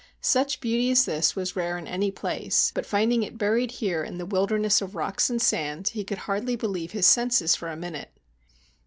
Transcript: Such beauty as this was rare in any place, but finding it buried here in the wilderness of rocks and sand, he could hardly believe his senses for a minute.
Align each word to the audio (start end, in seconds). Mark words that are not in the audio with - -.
Such 0.19 0.61
beauty 0.61 0.89
as 0.89 1.05
this 1.05 1.35
was 1.35 1.55
rare 1.55 1.77
in 1.77 1.85
any 1.85 2.09
place, 2.09 2.71
but 2.73 2.87
finding 2.87 3.21
it 3.21 3.37
buried 3.37 3.69
here 3.69 4.03
in 4.03 4.17
the 4.17 4.25
wilderness 4.25 4.81
of 4.81 4.95
rocks 4.95 5.29
and 5.29 5.39
sand, 5.39 5.89
he 5.89 6.03
could 6.03 6.17
hardly 6.25 6.55
believe 6.55 6.91
his 6.93 7.05
senses 7.05 7.55
for 7.55 7.69
a 7.69 7.75
minute. 7.77 8.09